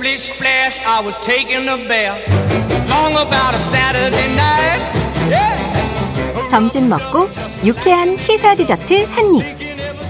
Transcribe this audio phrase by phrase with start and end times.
[0.00, 2.24] Splish splash, I was taking a bath.
[2.88, 4.80] Long about a Saturday night.
[5.28, 6.48] Yeah.
[6.50, 7.28] 점심 먹고
[7.66, 9.44] 유쾌한 시사 디저트 한 입.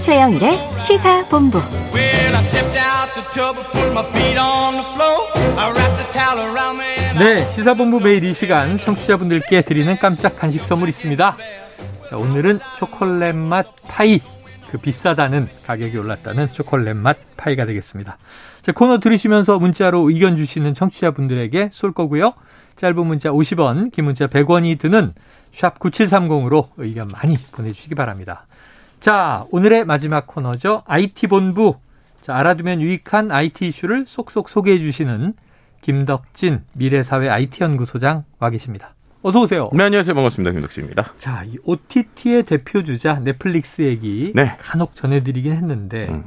[0.01, 1.57] 최영일의 시사 본부.
[1.93, 5.27] Well, I stepped out the tub and put my feet on the floor.
[5.59, 6.95] I wrapped the towel around me.
[7.19, 11.35] 네, 시사본부 매일 이 시간 청취자분들께 드리는 깜짝 간식 선물 있습니다.
[12.09, 14.21] 자, 오늘은 초콜릿 맛 파이.
[14.71, 18.17] 그 비싸다는 가격이 올랐다는 초콜릿 맛 파이가 되겠습니다.
[18.61, 22.33] 자, 코너 들으시면서 문자로 의견 주시는 청취자분들에게 쏠 거고요.
[22.77, 25.13] 짧은 문자 50원, 긴 문자 100원이 드는
[25.51, 28.47] 샵 9730으로 의견 많이 보내주시기 바랍니다.
[29.01, 30.83] 자, 오늘의 마지막 코너죠.
[30.85, 31.75] IT본부.
[32.21, 35.33] 자, 알아두면 유익한 IT 이슈를 쏙쏙 소개해 주시는
[35.81, 38.95] 김덕진 미래사회 IT연구소장 와 계십니다.
[39.23, 39.69] 어서 오세요.
[39.73, 40.15] 네, 안녕하세요.
[40.15, 40.51] 반갑습니다.
[40.51, 41.13] 김덕수입니다.
[41.19, 44.55] 자, 이 OTT의 대표 주자 넷플릭스 얘기 네.
[44.59, 46.23] 간혹 전해드리긴 했는데, 음.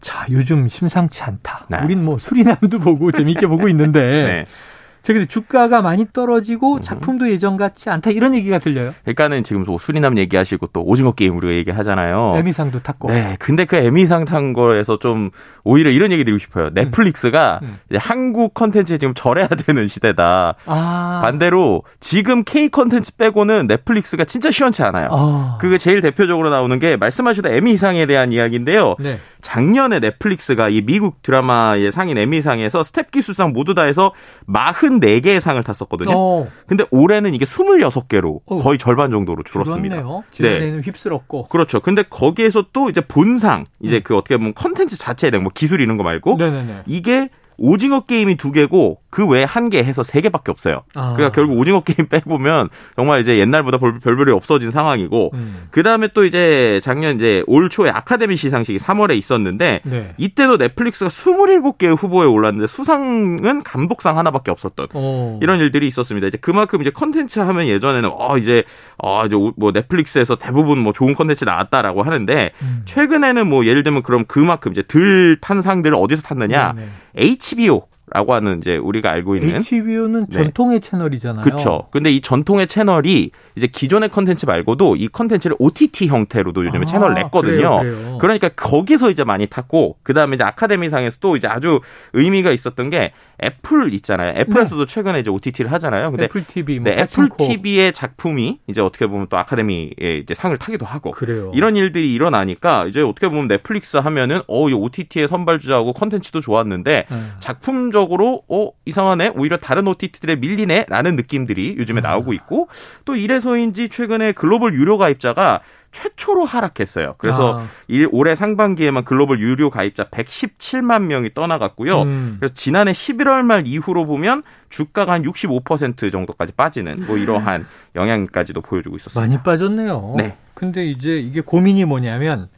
[0.00, 1.66] 자, 요즘 심상치 않다.
[1.68, 1.78] 네.
[1.84, 4.46] 우린 뭐 수리남도 보고 재밌게 보고 있는데,
[5.06, 8.94] 근데 주가가 많이 떨어지고 작품도 예전 같지 않다 이런 얘기가 들려요.
[9.02, 12.34] 그러니까는 지금 또 수리남 얘기하시고 또 오징어 게임 우리가 얘기하잖아요.
[12.36, 13.08] 에미상도 탔고.
[13.08, 13.36] 네.
[13.38, 15.30] 근데 그 에미상 탄 거에서 좀
[15.64, 16.70] 오히려 이런 얘기 드리고 싶어요.
[16.72, 17.78] 넷플릭스가 음.
[17.88, 20.54] 이제 한국 컨텐츠에 지금 절해야 되는 시대다.
[20.66, 25.08] 아, 반대로 지금 K 컨텐츠 빼고는 넷플릭스가 진짜 시원치 않아요.
[25.10, 25.58] 아.
[25.60, 28.96] 그게 제일 대표적으로 나오는 게 말씀하셨던 에미상에 대한 이야기인데요.
[28.98, 29.18] 네.
[29.42, 34.12] 작년에 넷플릭스가 이 미국 드라마의 상인 에미상에서 스텝 기술상 모두 다 해서
[34.48, 36.10] 44개의 상을 탔었거든요.
[36.14, 38.56] 어, 근데 올해는 이게 26개로 어.
[38.58, 39.96] 거의 절반 정도로 줄었습니다.
[39.96, 40.24] 그렇네요.
[40.30, 41.48] 지난해는 휩쓸었고.
[41.48, 41.80] 그렇죠.
[41.80, 45.96] 근데 거기에서 또 이제 본상, 이제 그 어떻게 보면 컨텐츠 자체에 대한 뭐 기술 이런
[45.96, 46.82] 거 말고 네네네.
[46.86, 47.28] 이게
[47.62, 50.82] 오징어 게임이 두 개고 그 외에 한 개 해서 세 개밖에 없어요.
[50.94, 51.12] 아.
[51.14, 55.66] 그러니까 결국 오징어 게임 빼보면 정말 이제 옛날보다 별, 별별이 없어진 상황이고 음.
[55.70, 60.14] 그 다음에 또 이제 작년 이제 올 초에 아카데미 시상식이 3월에 있었는데 네.
[60.16, 65.38] 이때도 넷플릭스가 27개의 후보에 올랐는데 수상은 감독상 하나밖에 없었던 어.
[65.42, 66.26] 이런 일들이 있었습니다.
[66.28, 68.64] 이제 그만큼 이제 컨텐츠 하면 예전에는 어 이제
[68.96, 72.82] 어 이제 뭐 넷플릭스에서 대부분 뭐 좋은 컨텐츠 나왔다라고 하는데 음.
[72.86, 76.88] 최근에는 뭐 예를 들면 그럼 그만큼 이제 들 탄 상들을 어디서 탔느냐 네네.
[77.14, 80.32] HBO 라고 하는 이제 우리가 알고 있는 HBO는 네.
[80.32, 81.44] 전통의 채널이잖아요.
[81.44, 81.88] 그렇죠.
[81.90, 87.14] 근데 이 전통의 채널이 이제 기존의 컨텐츠 말고도 이 컨텐츠를 OTT 형태로도 요즘에 아, 채널
[87.14, 87.78] 냈거든요.
[87.80, 88.18] 그래요, 그래요.
[88.20, 91.80] 그러니까 거기서 이제 많이 탔고 그다음에 이제 아카데미상에서 또 이제 아주
[92.12, 93.12] 의미가 있었던 게
[93.42, 94.34] 애플 있잖아요.
[94.36, 96.10] 애플에서도 최근에 이제 OTT를 하잖아요.
[96.10, 96.24] 근데 네.
[96.26, 97.28] 애플 TV, 뭐 네, 애플.
[97.36, 99.90] TV의 작품이 이제 어떻게 보면 또 아카데미에
[100.22, 101.52] 이제 상을 타기도 하고 그래요.
[101.54, 107.22] 이런 일들이 일어나니까 이제 어떻게 보면 넷플릭스 하면은 어, 이 OTT의 선발주자하고 컨텐츠도 좋았는데 네.
[107.40, 112.68] 작품적 으로 어 이상하네 오히려 다른 OTT들에 밀리네라는 느낌들이 요즘에 나오고 있고
[113.04, 115.60] 또 이래서인지 최근에 글로벌 유료 가입자가
[115.92, 117.16] 최초로 하락했어요.
[117.18, 117.66] 그래서 아.
[117.88, 122.02] 일 올해 상반기에만 글로벌 유료 가입자 117만 명이 떠나갔고요.
[122.02, 122.36] 음.
[122.38, 127.66] 그래서 지난해 11월 말 이후로 보면 주가가 한 65% 정도까지 빠지는 뭐 이러한
[127.96, 129.20] 영향까지도 보여주고 있었습니다.
[129.20, 130.14] 많이 빠졌네요.
[130.16, 130.36] 네.
[130.54, 132.48] 근데 이제 이게 고민이 뭐냐면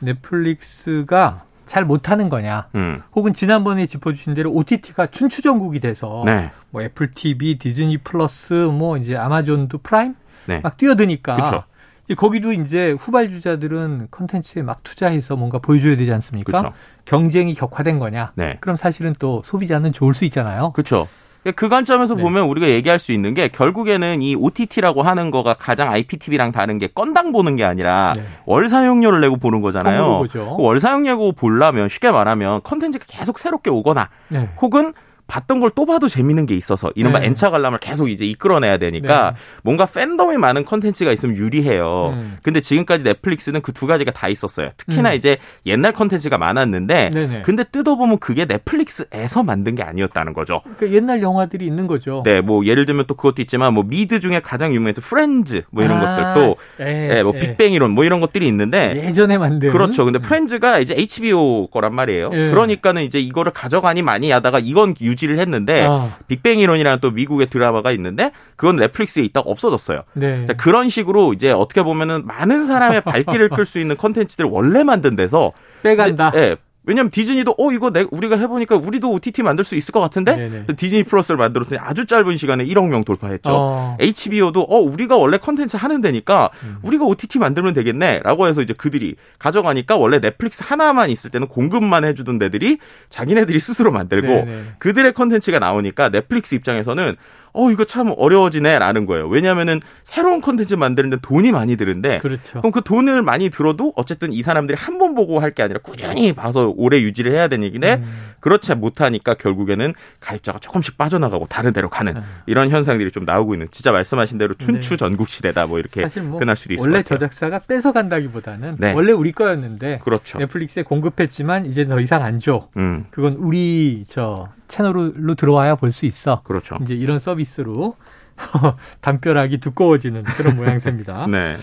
[0.00, 2.66] 넷플릭스가 잘 못하는 거냐.
[2.74, 3.00] 음.
[3.14, 6.50] 혹은 지난번에 짚어주신 대로 OTT가 춘추전국이 돼서 네.
[6.70, 10.16] 뭐 애플 TV, 디즈니 플러스, 뭐 이제 아마존도 프라임
[10.46, 10.58] 네.
[10.64, 11.62] 막 뛰어드니까 그쵸.
[12.08, 16.60] 이 거기도 이제 후발 주자들은 컨텐츠에 막 투자해서 뭔가 보여줘야 되지 않습니까?
[16.60, 16.74] 그쵸.
[17.04, 18.32] 경쟁이 격화된 거냐?
[18.34, 18.56] 네.
[18.58, 20.72] 그럼 사실은 또 소비자는 좋을 수 있잖아요.
[20.72, 21.06] 그렇죠.
[21.56, 22.22] 그 관점에서 네.
[22.22, 26.86] 보면 우리가 얘기할 수 있는 게 결국에는 이 OTT라고 하는 거가 가장 IPTV랑 다른 게
[26.88, 28.22] 건당 보는 게 아니라 네.
[28.44, 30.18] 월 사용료를 내고 보는 거잖아요.
[30.18, 30.56] 보죠.
[30.56, 34.48] 그 월 사용료 보려면 쉽게 말하면 컨텐츠가 계속 새롭게 오거나 네.
[34.60, 34.92] 혹은
[35.30, 37.26] 봤던 걸 또 봐도 재밌는 게 있어서 이른바 네.
[37.28, 39.36] N차 관람을 계속 이제 이끌어내야 되니까 네.
[39.62, 42.10] 뭔가 팬덤이 많은 컨텐츠가 있으면 유리해요.
[42.12, 42.38] 음.
[42.42, 44.68] 근데 지금까지 넷플릭스는 그 두 가지가 다 있었어요.
[44.76, 45.14] 특히나 음.
[45.14, 47.42] 이제 옛날 컨텐츠가 많았는데 네네.
[47.42, 50.60] 근데 뜯어보면 그게 넷플릭스에서 만든 게 아니었다는 거죠.
[50.76, 52.22] 그러니까 옛날 영화들이 있는 거죠.
[52.24, 55.98] 네, 뭐 예를 들면 또 그것도 있지만 뭐 미드 중에 가장 유명했던 프렌즈 뭐 이런
[56.04, 57.38] 아, 것들도 예, 예, 뭐 예.
[57.38, 60.04] 빅뱅 이론 뭐 이런 것들이 있는데 예전에 만든 그렇죠.
[60.04, 62.30] 근데 프렌즈가 이제 HBO 거란 말이에요.
[62.32, 62.50] 예.
[62.50, 66.16] 그러니까는 이제 이거를 가져가니 많이 하다가 이건 유지 를 했는데 아.
[66.28, 70.02] 빅뱅 이론이라는 또 미국의 드라마가 있는데 그건 넷플릭스에 있다가 없어졌어요.
[70.14, 70.46] 네.
[70.46, 75.16] 자, 그런 식으로 이제 어떻게 보면은 많은 사람의 발길을 끌 수 있는 컨텐츠들을 원래 만든
[75.16, 75.52] 데서
[75.82, 76.30] 빼간다.
[76.30, 76.56] 이제, 예.
[76.84, 80.66] 왜냐면 디즈니도 어 이거 내 우리가 해보니까 우리도 OTT 만들 수 있을 것 같은데 네네.
[80.76, 83.50] 디즈니 플러스를 만들었더니 아주 짧은 시간에 1억 명 돌파했죠.
[83.50, 83.96] 어.
[84.00, 86.78] HBO도 어 우리가 원래 컨텐츠 하는 데니까 음.
[86.82, 92.38] 우리가 OTT 만들면 되겠네라고 해서 이제 그들이 가져가니까 원래 넷플릭스 하나만 있을 때는 공급만 해주던
[92.38, 92.78] 데들이
[93.10, 94.62] 자기네들이 스스로 만들고 네네.
[94.78, 97.16] 그들의 컨텐츠가 나오니까 넷플릭스 입장에서는
[97.52, 99.28] 어 이거 참 어려워지네라는 거예요.
[99.28, 102.58] 왜냐하면은 새로운 컨텐츠 만드는데 돈이 많이 드는데 그렇죠.
[102.60, 106.32] 그럼 그 돈을 많이 들어도 어쨌든 이 사람들이 한 번 보고 할 게 아니라 꾸준히
[106.32, 108.04] 봐서 오래 유지를 해야 되는 얘기인데 음.
[108.40, 112.20] 그렇지 못하니까 결국에는 가입자가 조금씩 빠져나가고 다른 데로 가는 네.
[112.46, 114.96] 이런 현상들이 좀 나오고 있는 진짜 말씀하신 대로 춘추 네.
[114.96, 117.02] 전국 시대다 뭐 이렇게 사실 뭐 표현할 수도 있을 원래.
[117.02, 118.92] 저작사가 뺏어 간다기보다는 네.
[118.92, 120.38] 원래 우리 거였는데 그렇죠.
[120.38, 122.68] 넷플릭스에 공급했지만 이제 더 이상 안 줘.
[122.76, 126.42] 음, 그건 우리 저 채널로 들어와야 볼 수 있어.
[126.44, 126.78] 그렇죠.
[126.82, 127.96] 이제 이런 서비스로
[129.00, 131.26] 담벼락이 두꺼워지는 그런 모양새입니다.
[131.30, 131.56] 네.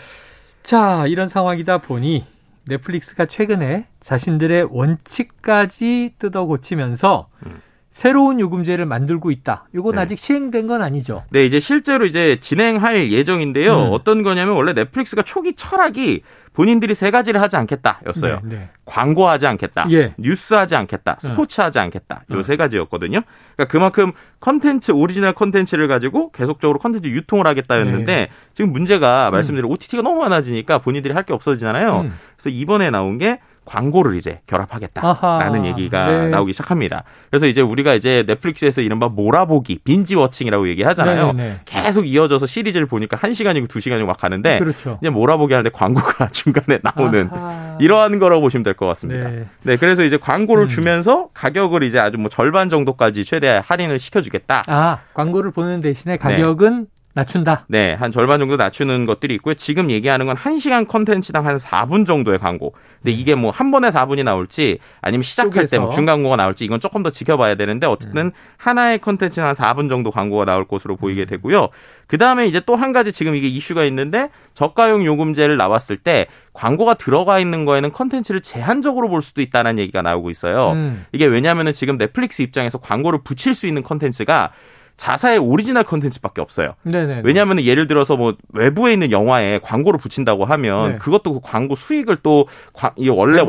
[0.63, 2.25] 자, 이런 상황이다 보니
[2.67, 7.61] 넷플릭스가 최근에 자신들의 원칙까지 뜯어 고치면서 음.
[7.97, 9.65] 새로운 요금제를 만들고 있다.
[9.73, 10.01] 이건 네.
[10.01, 11.23] 아직 시행된 건 아니죠.
[11.31, 13.73] 네, 이제 실제로 이제 진행할 예정인데요.
[13.75, 13.87] 음.
[13.91, 16.21] 어떤 거냐면 원래 넷플릭스가 초기 철학이
[16.53, 18.41] 본인들이 세 가지를 하지 않겠다였어요.
[18.43, 18.69] 네, 네.
[18.85, 19.87] 광고하지 않겠다.
[19.89, 20.13] 예.
[20.19, 21.17] 뉴스하지 않겠다.
[21.19, 22.23] 스포츠하지 않겠다.
[22.29, 23.21] 요세 가지였거든요.
[23.55, 24.11] 그러니까 그만큼
[24.41, 28.29] 컨텐츠 오리지널 컨텐츠를 가지고 계속적으로 컨텐츠 유통을 하겠다였는데 네.
[28.53, 32.01] 지금 문제가 말씀드린 OTT가 너무 많아지니까 본인들이 할 게 없어지잖아요.
[32.01, 32.13] 음.
[32.37, 35.65] 그래서 이번에 나온 게 광고를 이제 결합하겠다라는 아하.
[35.67, 36.27] 얘기가 네.
[36.29, 37.03] 나오기 시작합니다.
[37.29, 41.33] 그래서 이제 우리가 이제 넷플릭스에서 이른바 몰아보기, 빈지 워칭이라고 얘기하잖아요.
[41.33, 41.59] 네, 네.
[41.65, 44.97] 계속 이어져서 시리즈를 보니까 한 시간이고 두 시간이고 막 가는데 그렇죠.
[44.99, 47.77] 그냥 몰아보기 하는데 광고가 중간에 나오는 아하.
[47.79, 49.29] 이러한 거라고 보시면 될 것 같습니다.
[49.29, 49.45] 네.
[49.63, 49.75] 네.
[49.77, 50.67] 그래서 이제 광고를 음.
[50.67, 54.63] 주면서 가격을 이제 아주 뭐 절반 정도까지 최대 할인을 시켜 주겠다.
[54.67, 56.87] 아, 광고를 보는 대신에 가격은
[57.17, 57.65] 낮춘다.
[57.67, 59.55] 네, 한 절반 정도 낮추는 것들이 있고요.
[59.55, 62.73] 지금 얘기하는 건 1시간 컨텐츠당 한 4분 정도의 광고.
[63.01, 65.89] 근데 이게 뭐 한 번에 4분이 나올지 아니면 시작할 때 뭐.
[65.89, 70.45] 중간 광고가 나올지 이건 조금 더 지켜봐야 되는데 어쨌든 하나의 컨텐츠는 한 4분 정도 광고가
[70.45, 71.69] 나올 것으로 보이게 되고요.
[72.07, 76.93] 그 다음에 이제 또 한 가지 지금 이게 이슈가 있는데 저가용 요금제를 나왔을 때 광고가
[76.93, 80.71] 들어가 있는 거에는 컨텐츠를 제한적으로 볼 수도 있다는 얘기가 나오고 있어요.
[80.73, 81.05] 음.
[81.11, 84.51] 이게 왜냐하면 지금 넷플릭스 입장에서 광고를 붙일 수 있는 컨텐츠가
[84.97, 86.73] 자사의 오리지널 컨텐츠밖에 없어요.
[86.81, 87.21] 네네.
[87.23, 90.97] 왜냐하면 예를 들어서 뭐 외부에 있는 영화에 광고를 붙인다고 하면 네.
[90.97, 93.41] 그것도 그 광고 수익을 또 과- 이 원래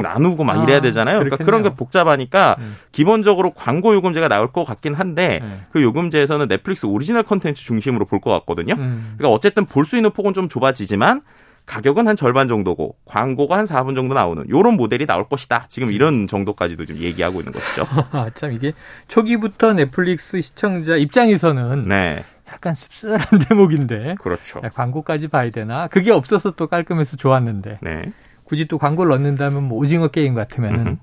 [0.02, 1.18] 나누고 막 아, 이래야 되잖아요.
[1.18, 1.70] 그러니까 그런 게.
[1.74, 2.76] 복잡하니까 음.
[2.92, 5.60] 기본적으로 광고 요금제가 나올 것 같긴 한데 네.
[5.72, 8.74] 그 요금제에서는 넷플릭스 오리지널 컨텐츠 중심으로 볼 것 같거든요.
[8.78, 9.14] 음.
[9.18, 11.22] 그러니까 어쨌든 볼 수 있는 폭은 좀 좁아지지만
[11.66, 15.66] 가격은 한 절반 정도고 광고가 한 4분 정도 나오는 요런 모델이 나올 것이다.
[15.68, 17.86] 지금 이런 정도까지도 좀 얘기하고 있는 것이죠.
[18.12, 18.72] 아, 참 이게
[19.08, 22.24] 초기부터 넷플릭스 시청자 입장에서는 네.
[22.52, 24.60] 약간 씁쓸한 대목인데 그렇죠.
[24.62, 25.88] 야, 광고까지 봐야 되나?
[25.88, 28.02] 그게 없어서 또 깔끔해서 좋았는데 네.
[28.44, 30.96] 굳이 또 광고를 넣는다면 뭐 오징어 게임 같으면은 음흠.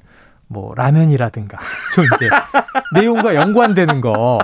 [0.47, 1.57] 뭐 라면이라든가
[1.95, 2.29] 좀 이제
[2.93, 4.37] 내용과 연관되는 거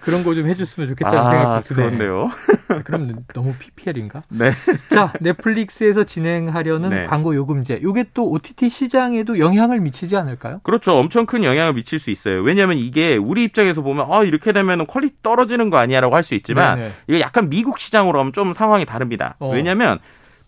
[0.00, 1.90] 그런 거 좀 해줬으면 좋겠다는 아, 생각도 드네요.
[1.90, 2.30] 그렇네요.
[2.84, 4.22] 그럼 너무 PPL인가?
[4.28, 4.52] 네.
[4.90, 7.06] 자, 넷플릭스에서 진행하려는 네.
[7.06, 7.80] 광고 요금제.
[7.82, 10.60] 요게 또 OTT 시장에도 영향을 미치지 않을까요?
[10.62, 10.92] 그렇죠.
[10.96, 12.40] 엄청 큰 영향을 미칠 수 있어요.
[12.42, 16.78] 왜냐하면 이게 우리 입장에서 보면 아 이렇게 되면 quality 떨어지는 거 아니야라고 할 수 있지만
[16.78, 16.92] 네네.
[17.08, 19.34] 이게 약간 미국 시장으로 하면 좀 상황이 다릅니다.
[19.40, 19.50] 어.
[19.52, 19.98] 왜냐하면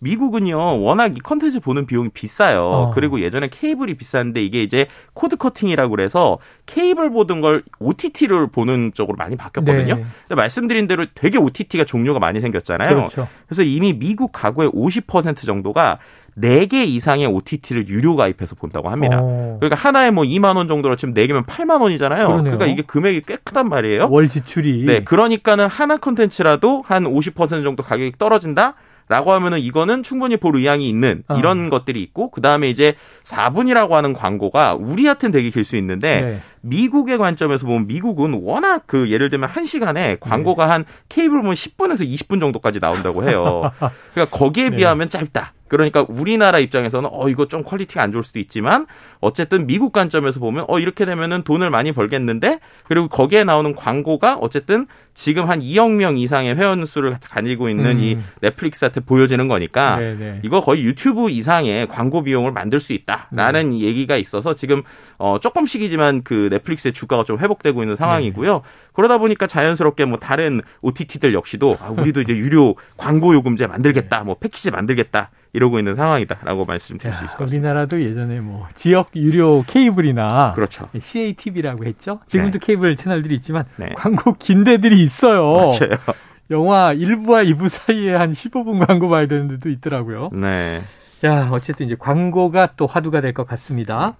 [0.03, 2.61] 미국은요 워낙 이 컨텐츠 보는 비용이 비싸요.
[2.61, 2.91] 어.
[2.93, 9.15] 그리고 예전에 케이블이 비쌌는데 이게 이제 cord cutting이라고 그래서 케이블 보던 걸 OTT를 보는 쪽으로
[9.17, 9.95] 많이 바뀌었거든요.
[9.95, 10.05] 네.
[10.27, 12.95] 근데 말씀드린 대로 되게 OTT가 종류가 많이 생겼잖아요.
[12.95, 13.27] 그렇죠.
[13.47, 15.99] 그래서 이미 미국 가구의 50% 정도가
[16.37, 19.19] 4개 이상의 OTT를 유료 가입해서 본다고 합니다.
[19.21, 22.27] 어, 그러니까 하나에 뭐 2만 원 정도로 치면 4개면 8만 원이잖아요.
[22.27, 22.43] 그러네요.
[22.43, 24.07] 그러니까 이게 금액이 꽤 크단 말이에요.
[24.09, 28.75] 월 지출이 네, 그러니까는 하나 컨텐츠라도 한 50% 정도 가격이 떨어진다?
[29.09, 31.35] 라고 하면은 이거는 충분히 볼 의향이 있는 어.
[31.37, 32.95] 이런 것들이 있고 그다음에 이제
[33.25, 36.39] 4분이라고 하는 광고가 우리한테는 되게 길 수 있는데 네.
[36.61, 42.01] 미국의 관점에서 보면 미국은 워낙 그 예를 들면 한 시간에 광고가 한 케이블 보면 10분에서
[42.01, 43.71] 20분 정도까지 나온다고 해요.
[44.13, 44.75] 그러니까 거기에 네.
[44.77, 45.53] 비하면 짧다.
[45.73, 48.85] 그러니까 우리나라 입장에서는 어 이거 좀 quality가 안 좋을 수도 있지만
[49.21, 54.85] 어쨌든 미국 관점에서 보면 어 이렇게 되면은 돈을 많이 벌겠는데 그리고 거기에 나오는 광고가 어쨌든
[55.15, 57.99] 지금 한 2억 명 이상의 회원 수를 가지고 있는 음.
[57.99, 60.39] 이 넷플릭스한테 보여지는 거니까 네, 네.
[60.43, 63.79] 이거 거의 유튜브 이상의 광고 비용을 만들 수 있다라는 네.
[63.79, 64.83] 얘기가 있어서 지금
[65.17, 68.53] 어 조금씩이지만 그 넷플릭스의 주가가 좀 회복되고 있는 상황이고요.
[68.53, 68.61] 네.
[68.93, 74.35] 그러다 보니까 자연스럽게 뭐 다른 OTT들 역시도 아, 우리도 이제 유료 광고 요금제 만들겠다, 뭐
[74.39, 77.69] 패키지 만들겠다 이러고 있는 상황이다라고 말씀드릴 수 있을 것 같습니다.
[77.69, 80.89] 우리나라도 예전에 뭐 지역 유료 케이블이나 그렇죠.
[80.99, 82.19] CATV라고 했죠.
[82.27, 83.89] 지금도 케이블 채널들이 있지만 네.
[83.95, 85.43] 광고 긴 데들이 있어요.
[85.57, 85.97] 맞아요.
[86.49, 90.29] 영화 1부와 2부 사이에 한 15분 광고 봐야 되는 데도 있더라고요.
[90.33, 90.81] 네.
[91.23, 94.17] 야, 어쨌든 이제 광고가 또 화두가 될 것 같습니다.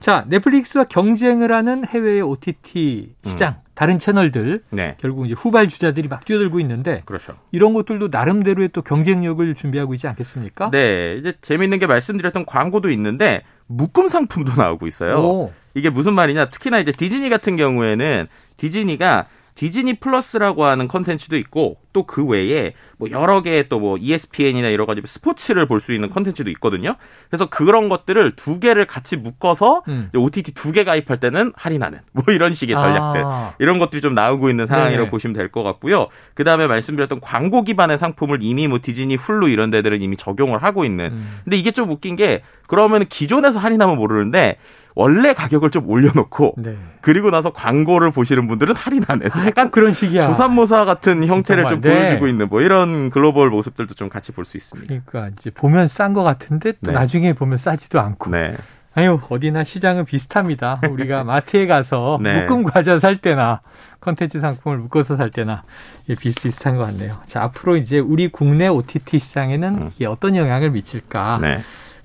[0.00, 4.96] 자, 넷플릭스와 경쟁을 하는 해외의 OTT 시장, 다른 채널들, 네.
[5.00, 7.36] 결국 이제 후발 주자들이 막 뛰어들고 있는데 그렇죠.
[7.50, 10.70] 이런 것들도 나름대로의 또 경쟁력을 준비하고 있지 않겠습니까?
[10.70, 11.16] 네.
[11.18, 15.18] 이제 재밌는 게 말씀드렸던 광고도 있는데 묶음 상품도 나오고 있어요.
[15.18, 16.46] 오, 이게 무슨 말이냐?
[16.46, 23.08] 특히나 이제 디즈니 같은 경우에는 디즈니가 디즈니 플러스라고 하는 컨텐츠도 있고 또 그 외에 뭐
[23.10, 26.96] 여러 개의 또 뭐 ESPN이나 여러 가지 스포츠를 볼 수 있는 컨텐츠도 있거든요.
[27.30, 30.10] 그래서 그런 것들을 두 개를 같이 묶어서 음.
[30.14, 33.54] OTT 두 개 가입할 때는 할인하는 뭐 이런 식의 전략들 아.
[33.60, 35.10] 이런 것들이 좀 나오고 있는 상황이라고 네.
[35.10, 36.08] 보시면 될 것 같고요.
[36.34, 40.84] 그 다음에 말씀드렸던 광고 기반의 상품을 이미 뭐 디즈니, 훌루 이런 데들은 이미 적용을 하고
[40.84, 41.06] 있는.
[41.12, 41.38] 음.
[41.44, 44.56] 근데 이게 좀 웃긴 게 그러면 기존에서 할인하면 모르는데
[44.96, 46.76] 원래 가격을 좀 올려놓고 네.
[47.00, 50.28] 그리고 나서 광고를 보시는 분들은 할인하는 아, 약간 그런 식이야.
[50.28, 51.94] 조삼모사 같은 형태를 정말, 좀 네.
[52.06, 54.94] 보여주고 있는 뭐 이런 글로벌 모습들도 좀 같이 볼 수 있습니다.
[55.06, 56.92] 그러니까 이제 보면 싼 것 같은데 또 네.
[56.92, 58.30] 나중에 보면 싸지도 않고.
[58.30, 58.56] 네.
[58.96, 60.80] 아유 어디나 시장은 비슷합니다.
[60.88, 62.42] 우리가 마트에 가서 네.
[62.42, 63.60] 묶음 과자 살 때나
[64.00, 65.64] 컨텐츠 상품을 묶어서 살 때나
[66.06, 67.10] 비슷비슷한 것 같네요.
[67.26, 69.90] 자 앞으로 이제 우리 국내 OTT 시장에는 음.
[69.96, 71.38] 이게 어떤 영향을 미칠까?